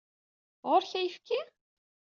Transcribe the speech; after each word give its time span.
Ɣur-k 0.69 0.91
ayefki? 0.99 1.39